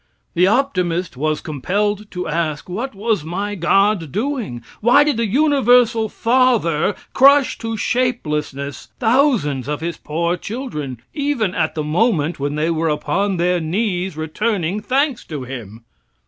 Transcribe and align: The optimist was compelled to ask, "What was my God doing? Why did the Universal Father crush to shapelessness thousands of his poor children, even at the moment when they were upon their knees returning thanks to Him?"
The 0.33 0.47
optimist 0.47 1.15
was 1.15 1.41
compelled 1.41 2.09
to 2.09 2.27
ask, 2.27 2.67
"What 2.67 2.95
was 2.95 3.23
my 3.23 3.53
God 3.53 4.11
doing? 4.11 4.63
Why 4.79 5.03
did 5.03 5.17
the 5.17 5.27
Universal 5.27 6.09
Father 6.09 6.95
crush 7.13 7.59
to 7.59 7.77
shapelessness 7.77 8.87
thousands 8.99 9.67
of 9.69 9.79
his 9.81 9.97
poor 9.97 10.37
children, 10.37 10.99
even 11.13 11.53
at 11.53 11.75
the 11.75 11.83
moment 11.83 12.39
when 12.39 12.55
they 12.55 12.71
were 12.71 12.89
upon 12.89 13.37
their 13.37 13.59
knees 13.59 14.17
returning 14.17 14.79
thanks 14.81 15.23
to 15.25 15.43
Him?" 15.43 15.83